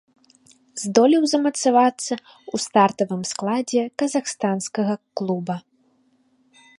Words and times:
Здолеў 0.83 1.23
замацавацца 1.33 2.13
ў 2.15 2.55
стартавым 2.65 3.21
складзе 3.33 3.81
казахстанскага 4.03 4.95
клуба. 5.21 5.55